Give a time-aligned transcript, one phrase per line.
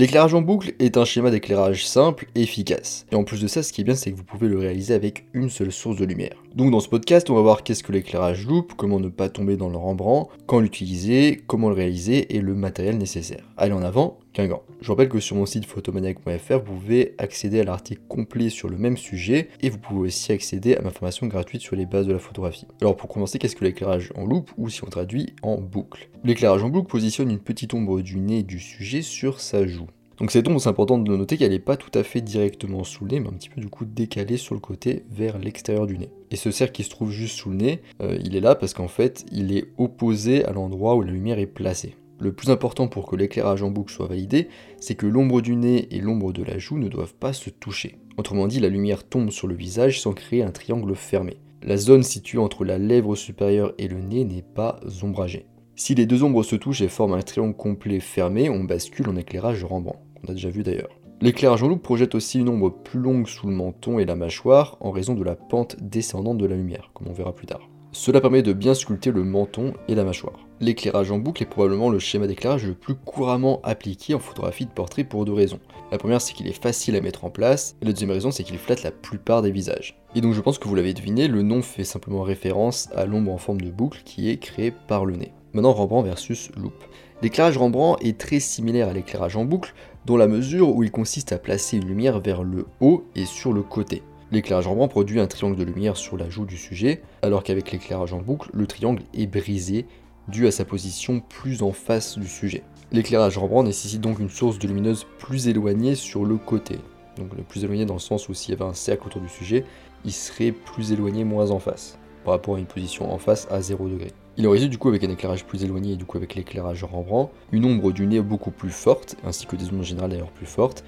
[0.00, 3.04] L'éclairage en boucle est un schéma d'éclairage simple et efficace.
[3.12, 4.94] Et en plus de ça, ce qui est bien, c'est que vous pouvez le réaliser
[4.94, 6.42] avec une seule source de lumière.
[6.54, 9.58] Donc dans ce podcast, on va voir qu'est-ce que l'éclairage loupe, comment ne pas tomber
[9.58, 13.44] dans le Rembrandt, quand l'utiliser, comment le réaliser et le matériel nécessaire.
[13.58, 14.62] Allez en avant, Guingamp.
[14.80, 18.78] Je rappelle que sur mon site photomaniac.fr, vous pouvez accéder à l'article complet sur le
[18.78, 22.12] même sujet et vous pouvez aussi accéder à ma formation gratuite sur les bases de
[22.12, 22.66] la photographie.
[22.80, 26.08] Alors pour commencer, qu'est-ce que l'éclairage en loupe ou si on traduit en boucle?
[26.24, 29.88] L'éclairage en boucle positionne une petite ombre du nez du sujet sur sa joue.
[30.20, 33.06] Donc cette ombre, c'est important de noter qu'elle n'est pas tout à fait directement sous
[33.06, 35.96] le nez, mais un petit peu du coup décalée sur le côté vers l'extérieur du
[35.96, 36.10] nez.
[36.30, 38.74] Et ce cercle qui se trouve juste sous le nez, euh, il est là parce
[38.74, 41.96] qu'en fait, il est opposé à l'endroit où la lumière est placée.
[42.20, 44.48] Le plus important pour que l'éclairage en boucle soit validé,
[44.78, 47.96] c'est que l'ombre du nez et l'ombre de la joue ne doivent pas se toucher.
[48.18, 51.38] Autrement dit, la lumière tombe sur le visage sans créer un triangle fermé.
[51.62, 55.46] La zone située entre la lèvre supérieure et le nez n'est pas ombragée.
[55.76, 59.16] Si les deux ombres se touchent et forment un triangle complet fermé, on bascule en
[59.16, 61.00] éclairage Rembrandt, qu'on a déjà vu d'ailleurs.
[61.22, 64.76] L'éclairage en loupe projette aussi une ombre plus longue sous le menton et la mâchoire
[64.80, 67.70] en raison de la pente descendante de la lumière, comme on verra plus tard.
[67.92, 70.46] Cela permet de bien sculpter le menton et la mâchoire.
[70.60, 74.70] L'éclairage en boucle est probablement le schéma d'éclairage le plus couramment appliqué en photographie de
[74.70, 75.58] portrait pour deux raisons.
[75.90, 78.44] La première c'est qu'il est facile à mettre en place, et la deuxième raison c'est
[78.44, 80.00] qu'il flatte la plupart des visages.
[80.14, 83.32] Et donc je pense que vous l'avez deviné, le nom fait simplement référence à l'ombre
[83.32, 85.32] en forme de boucle qui est créée par le nez.
[85.52, 86.84] Maintenant Rembrandt versus loupe.
[87.22, 89.74] L'éclairage Rembrandt est très similaire à l'éclairage en boucle,
[90.06, 93.52] dans la mesure où il consiste à placer une lumière vers le haut et sur
[93.52, 94.02] le côté.
[94.32, 98.12] L'éclairage Rembrandt produit un triangle de lumière sur la joue du sujet, alors qu'avec l'éclairage
[98.12, 99.86] en boucle, le triangle est brisé
[100.28, 102.62] dû à sa position plus en face du sujet.
[102.92, 106.78] L'éclairage Rembrandt nécessite donc une source de lumineuse plus éloignée sur le côté.
[107.16, 109.28] Donc le plus éloigné dans le sens où s'il y avait un cercle autour du
[109.28, 109.64] sujet,
[110.04, 113.60] il serait plus éloigné moins en face, par rapport à une position en face à
[113.60, 114.12] 0 degré.
[114.36, 116.84] Il en résulte du coup avec un éclairage plus éloigné et du coup avec l'éclairage
[116.84, 120.46] Rembrandt, une ombre du nez beaucoup plus forte, ainsi que des ombres générales d'ailleurs plus
[120.46, 120.84] fortes,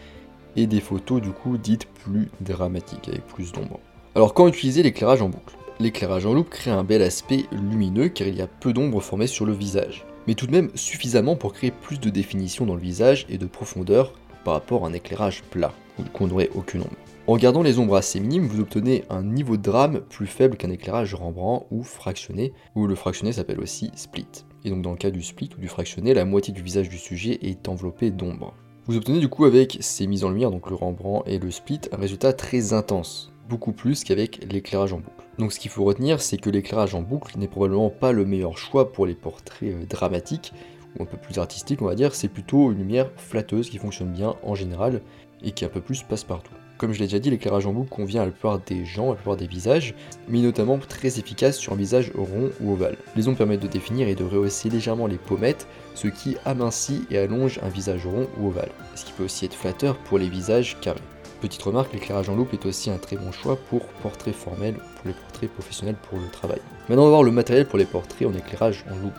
[0.56, 3.80] et des photos du coup dites plus dramatiques, avec plus d'ombre.
[4.14, 5.56] Alors quand utiliser l'éclairage en boucle?
[5.80, 9.26] L'éclairage en loupe crée un bel aspect lumineux car il y a peu d'ombre formée
[9.26, 12.80] sur le visage, mais tout de même suffisamment pour créer plus de définition dans le
[12.80, 14.12] visage et de profondeur
[14.44, 16.96] par rapport à un éclairage plat, où on n'aurait aucune ombre.
[17.28, 20.70] En gardant les ombres assez minimes, vous obtenez un niveau de drame plus faible qu'un
[20.70, 24.26] éclairage Rembrandt ou fractionné, où le fractionné s'appelle aussi split.
[24.64, 26.98] Et donc dans le cas du split ou du fractionné, la moitié du visage du
[26.98, 28.54] sujet est enveloppée d'ombre.
[28.88, 31.82] Vous obtenez du coup avec ces mises en lumière, donc le Rembrandt et le split,
[31.92, 35.24] un résultat très intense, beaucoup plus qu'avec l'éclairage en boucle.
[35.38, 38.58] Donc ce qu'il faut retenir, c'est que l'éclairage en boucle n'est probablement pas le meilleur
[38.58, 40.52] choix pour les portraits euh, dramatiques,
[40.98, 44.10] ou un peu plus artistiques on va dire, c'est plutôt une lumière flatteuse qui fonctionne
[44.10, 45.00] bien en général,
[45.44, 46.54] et qui un peu plus passe partout.
[46.78, 49.10] Comme je l'ai déjà dit, l'éclairage en boucle convient à la plupart des gens, à
[49.10, 49.94] la plupart des visages,
[50.28, 52.96] mais notamment très efficace sur un visage rond ou ovale.
[53.14, 57.18] Les ombres permettent de définir et de rehausser légèrement les pommettes, ce qui amincit et
[57.18, 60.76] allonge un visage rond ou ovale, ce qui peut aussi être flatteur pour les visages
[60.80, 61.00] carrés.
[61.40, 65.06] Petite remarque, l'éclairage en loupe est aussi un très bon choix pour portraits formels, pour
[65.06, 66.60] les portraits professionnels pour le travail.
[66.88, 69.12] Maintenant on va voir le matériel pour les portraits en éclairage en loupe.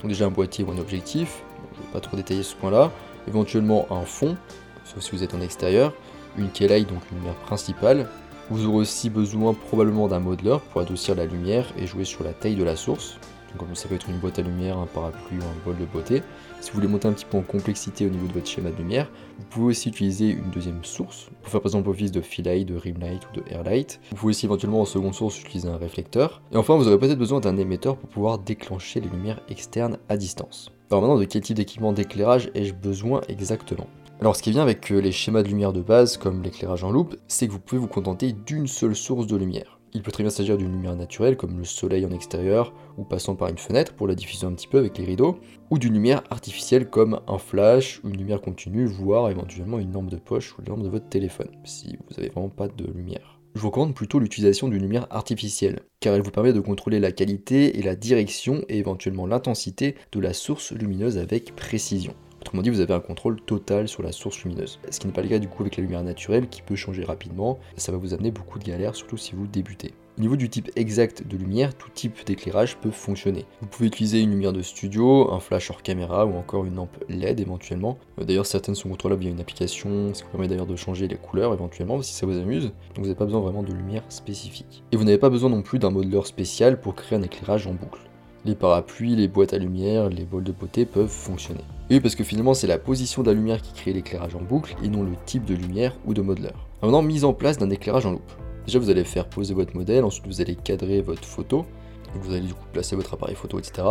[0.00, 1.42] Donc déjà un boîtier ou un objectif,
[1.74, 2.92] je ne vais pas trop détailler ce point là,
[3.26, 4.36] éventuellement un fond,
[4.84, 5.92] sauf si vous êtes en extérieur,
[6.38, 8.08] une Kelly, donc une lumière principale.
[8.50, 12.32] Vous aurez aussi besoin probablement d'un modeler pour adoucir la lumière et jouer sur la
[12.32, 13.18] taille de la source.
[13.58, 16.22] Donc ça peut être une boîte à lumière, un parapluie ou un bol de beauté.
[16.60, 18.76] Si vous voulez monter un petit peu en complexité au niveau de votre schéma de
[18.76, 22.66] lumière, vous pouvez aussi utiliser une deuxième source pour faire par exemple office de light,
[22.68, 24.00] de rim light ou de air light.
[24.10, 26.42] Vous pouvez aussi éventuellement en seconde source utiliser un réflecteur.
[26.52, 30.16] Et enfin, vous aurez peut-être besoin d'un émetteur pour pouvoir déclencher les lumières externes à
[30.16, 30.70] distance.
[30.90, 33.86] Alors maintenant, de quel type d'équipement d'éclairage ai-je besoin exactement?
[34.20, 36.90] Alors ce qui vient avec euh, les schémas de lumière de base, comme l'éclairage en
[36.90, 39.78] loupe, c'est que vous pouvez vous contenter d'une seule source de lumière.
[39.94, 43.36] Il peut très bien s'agir d'une lumière naturelle, comme le soleil en extérieur, ou passant
[43.36, 45.38] par une fenêtre pour la diffuser un petit peu avec les rideaux,
[45.70, 50.16] ou d'une lumière artificielle comme un flash, une lumière continue, voire éventuellement une lampe de
[50.16, 53.38] poche ou une lampe de votre téléphone, si vous n'avez vraiment pas de lumière.
[53.54, 57.12] Je vous recommande plutôt l'utilisation d'une lumière artificielle, car elle vous permet de contrôler la
[57.12, 62.14] qualité et la direction et éventuellement l'intensité de la source lumineuse avec précision.
[62.40, 64.78] Autrement dit, vous avez un contrôle total sur la source lumineuse.
[64.90, 67.04] Ce qui n'est pas le cas du coup avec la lumière naturelle qui peut changer
[67.04, 67.58] rapidement.
[67.76, 69.92] Ça va vous amener beaucoup de galères, surtout si vous débutez.
[70.18, 73.44] Au niveau du type exact de lumière, tout type d'éclairage peut fonctionner.
[73.60, 77.04] Vous pouvez utiliser une lumière de studio, un flash hors caméra ou encore une lampe
[77.08, 77.98] LED éventuellement.
[78.20, 81.14] Euh, d'ailleurs, certaines sont contrôlables via une application, ce qui permet d'ailleurs de changer les
[81.14, 82.64] couleurs éventuellement si ça vous amuse.
[82.64, 84.82] Donc vous n'avez pas besoin vraiment de lumière spécifique.
[84.90, 87.74] Et vous n'avez pas besoin non plus d'un modeleur spécial pour créer un éclairage en
[87.74, 88.00] boucle.
[88.44, 91.64] Les parapluies, les boîtes à lumière, les bols de beauté peuvent fonctionner.
[91.90, 94.76] Oui, parce que finalement, c'est la position de la lumière qui crée l'éclairage en boucle
[94.82, 96.50] et non le type de lumière ou de modeler.
[96.82, 98.32] Maintenant, mise en place d'un éclairage en loupe.
[98.66, 101.66] Déjà, vous allez faire poser votre modèle, ensuite vous allez cadrer votre photo.
[102.14, 103.86] Vous allez du coup placer votre appareil photo, etc.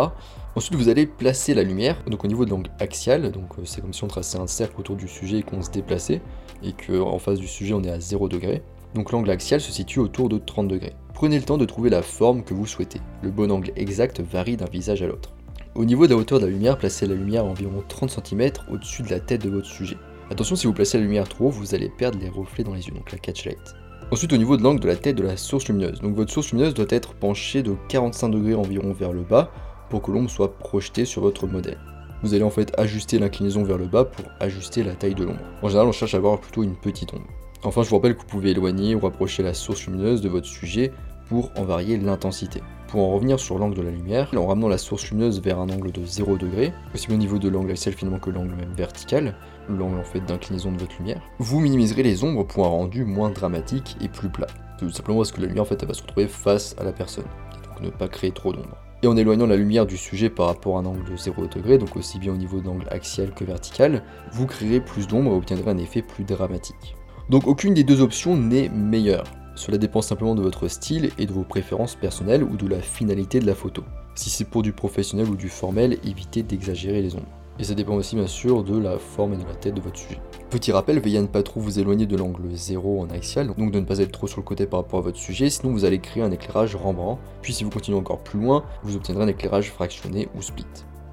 [0.56, 3.82] Ensuite, vous allez placer la lumière, donc au niveau de l'angle axial, donc euh, c'est
[3.82, 6.22] comme si on traçait un cercle autour du sujet et qu'on se déplaçait,
[6.64, 8.64] et qu'en face du sujet on est à 0 degré.
[8.96, 10.96] Donc l'angle axial se situe autour de 30 degrés.
[11.14, 13.02] Prenez le temps de trouver la forme que vous souhaitez.
[13.22, 15.34] Le bon angle exact varie d'un visage à l'autre.
[15.76, 18.52] Au niveau de la hauteur de la lumière, placez la lumière à environ 30 cm
[18.72, 19.98] au-dessus de la tête de votre sujet.
[20.32, 22.88] Attention, si vous placez la lumière trop haut, vous allez perdre les reflets dans les
[22.88, 23.76] yeux, donc la catch light.
[24.12, 26.00] Ensuite, au niveau de l'angle de la tête de la source lumineuse.
[26.02, 29.52] Donc votre source lumineuse doit être penchée de 45 degrés environ vers le bas
[29.90, 31.78] pour que l'ombre soit projetée sur votre modèle.
[32.24, 35.42] Vous allez en fait ajuster l'inclinaison vers le bas pour ajuster la taille de l'ombre.
[35.62, 37.28] En général, on cherche à avoir plutôt une petite ombre.
[37.68, 40.48] Enfin, je vous rappelle que vous pouvez éloigner ou rapprocher la source lumineuse de votre
[40.48, 40.94] sujet
[41.28, 42.64] pour en varier l'intensité.
[42.88, 45.68] Pour en revenir sur l'angle de la lumière, en ramenant la source lumineuse vers un
[45.68, 48.72] angle de 0 degré, aussi bien au niveau de l'angle axial finalement que l'angle même
[48.72, 49.36] vertical,
[49.68, 53.32] l'angle en fait d'inclinaison de votre lumière, vous minimiserez les ombres pour un rendu moins
[53.32, 54.48] dramatique et plus plat.
[54.80, 57.26] Tout simplement parce que la lumière en fait va se retrouver face à la personne,
[57.66, 58.78] donc ne pas créer trop d'ombre.
[59.04, 61.78] Et en éloignant la lumière du sujet par rapport à un angle de 0 degré,
[61.78, 65.70] donc aussi bien au niveau d'angle axial que vertical, vous créerez plus d'ombre et obtiendrez
[65.70, 66.96] un effet plus dramatique.
[67.30, 69.26] Donc aucune des deux options n'est meilleure.
[69.56, 73.40] Cela dépend simplement de votre style et de vos préférences personnelles ou de la finalité
[73.40, 73.84] de la photo.
[74.16, 77.28] Si c'est pour du professionnel ou du formel, évitez d'exagérer les ombres.
[77.60, 79.98] Et ça dépend aussi bien sûr de la forme et de la tête de votre
[79.98, 80.22] sujet.
[80.50, 83.72] Petit rappel, veillez à ne pas trop vous éloigner de l'angle 0 en axial, donc
[83.72, 85.84] de ne pas être trop sur le côté par rapport à votre sujet, sinon vous
[85.84, 89.28] allez créer un éclairage Rembrandt, puis si vous continuez encore plus loin, vous obtiendrez un
[89.28, 90.66] éclairage fractionné ou split.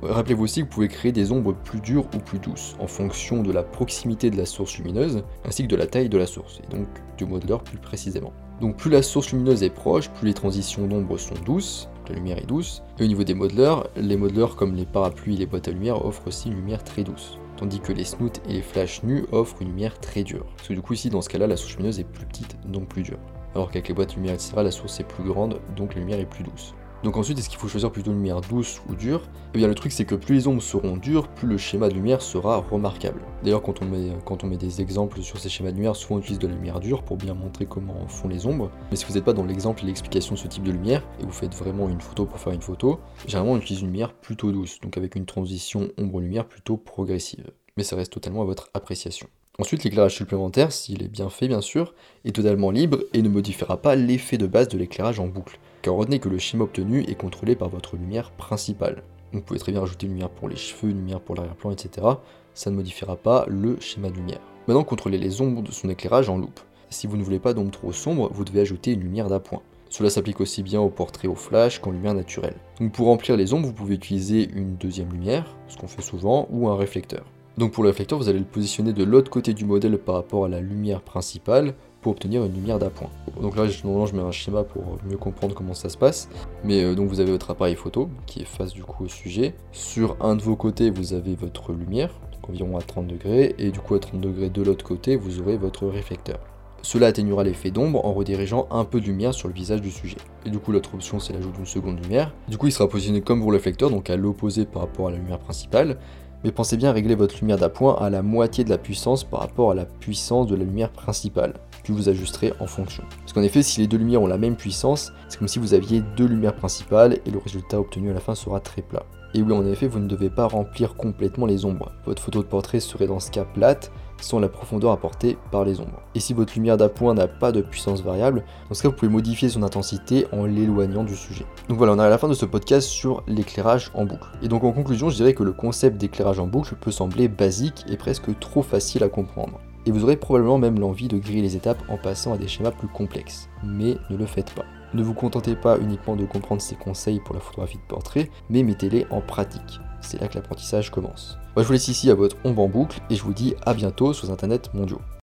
[0.06, 3.42] Rappelez-vous aussi que vous pouvez créer des ombres plus dures ou plus douces, en fonction
[3.42, 6.60] de la proximité de la source lumineuse, ainsi que de la taille de la source,
[6.62, 6.86] et donc
[7.16, 8.32] du modeleur plus précisément.
[8.60, 12.38] Donc plus la source lumineuse est proche, plus les transitions d'ombre sont douces, la lumière
[12.38, 15.68] est douce, et au niveau des modeleurs, les modeleurs comme les parapluies et les boîtes
[15.68, 19.02] à lumière offrent aussi une lumière très douce, tandis que les snoots et les flashs
[19.04, 21.46] nus offrent une lumière très dure, parce que du coup ici dans ce cas là
[21.46, 23.18] la source lumineuse est plus petite, donc plus dure,
[23.54, 26.20] alors qu'avec les boîtes à lumière etc la source est plus grande, donc la lumière
[26.20, 26.74] est plus douce.
[27.04, 29.74] Donc ensuite, est-ce qu'il faut choisir plutôt une lumière douce ou dure Eh bien le
[29.74, 33.20] truc c'est que plus les ombres seront dures, plus le schéma de lumière sera remarquable.
[33.42, 36.46] D'ailleurs quand, on met, des exemples sur ces schémas de lumière, souvent on utilise de
[36.46, 38.70] la lumière dure pour bien montrer comment font les ombres.
[38.90, 41.26] Mais si vous n'êtes pas dans l'exemple et l'explication de ce type de lumière, et
[41.26, 44.50] vous faites vraiment une photo pour faire une photo, généralement on utilise une lumière plutôt
[44.50, 47.52] douce, donc avec une transition ombre-lumière plutôt progressive.
[47.76, 49.28] Mais ça reste totalement à votre appréciation.
[49.58, 53.76] Ensuite, l'éclairage supplémentaire, s'il est bien fait bien sûr, est totalement libre et ne modifiera
[53.76, 57.14] pas l'effet de base de l'éclairage en boucle car retenez que le schéma obtenu est
[57.14, 59.02] contrôlé par votre lumière principale.
[59.34, 62.06] vous pouvez très bien rajouter une lumière pour les cheveux, une lumière pour l'arrière-plan, etc.
[62.54, 64.40] Ça ne modifiera pas le schéma de lumière.
[64.66, 66.60] Maintenant, contrôlez les ombres de son éclairage en loupe.
[66.88, 69.60] Si vous ne voulez pas d'ombre trop sombre, vous devez ajouter une lumière d'appoint.
[69.90, 72.56] Cela s'applique aussi bien au portrait au flash qu'en lumière naturelle.
[72.80, 76.48] Donc pour remplir les ombres, vous pouvez utiliser une deuxième lumière, ce qu'on fait souvent,
[76.50, 77.26] ou un réflecteur.
[77.56, 80.44] Donc pour le réflecteur, vous allez le positionner de l'autre côté du modèle par rapport
[80.44, 83.10] à la lumière principale pour obtenir une lumière d'appoint.
[83.40, 86.28] Donc là, normalement, je mets un schéma pour mieux comprendre comment ça se passe.
[86.64, 89.54] Mais euh, donc vous avez votre appareil photo qui est face du coup au sujet.
[89.70, 93.70] Sur un de vos côtés, vous avez votre lumière, donc environ à 30 degrés, et
[93.70, 96.40] du coup à 30 degrés de l'autre côté, vous aurez votre réflecteur.
[96.82, 100.18] Cela atténuera l'effet d'ombre en redirigeant un peu de lumière sur le visage du sujet.
[100.44, 102.34] Et du coup, l'autre option, c'est l'ajout d'une seconde lumière.
[102.46, 105.10] Du coup, il sera positionné comme pour le réflecteur, donc à l'opposé par rapport à
[105.10, 105.96] la lumière principale.
[106.44, 109.70] Mais pensez bien régler votre lumière d'appoint à la moitié de la puissance par rapport
[109.70, 113.02] à la puissance de la lumière principale que vous ajusterez en fonction.
[113.20, 115.72] Parce qu'en effet, si les deux lumières ont la même puissance, c'est comme si vous
[115.72, 119.04] aviez deux lumières principales et le résultat obtenu à la fin sera très plat.
[119.32, 121.90] Et oui, en effet, vous ne devez pas remplir complètement les ombres.
[122.04, 123.90] Votre photo de portrait serait dans ce cas plate,
[124.24, 126.00] sans la profondeur apportée par les ombres.
[126.14, 129.10] Et si votre lumière d'appoint n'a pas de puissance variable, dans ce cas, vous pouvez
[129.10, 131.44] modifier son intensité en l'éloignant du sujet.
[131.68, 134.28] Donc voilà, on arrive à la fin de ce podcast sur l'éclairage en boucle.
[134.42, 137.84] Et donc en conclusion, je dirais que le concept d'éclairage en boucle peut sembler basique
[137.88, 141.56] et presque trop facile à comprendre et vous aurez probablement même l'envie de griller les
[141.56, 143.48] étapes en passant à des schémas plus complexes.
[143.62, 144.64] Mais ne le faites pas.
[144.94, 148.62] Ne vous contentez pas uniquement de comprendre ces conseils pour la photographie de portrait, mais
[148.62, 149.80] mettez-les en pratique.
[150.04, 151.38] C'est là que l'apprentissage commence.
[151.56, 153.74] Moi je vous laisse ici à votre ombre en boucle et je vous dis à
[153.74, 155.00] bientôt sur Internet mondiaux.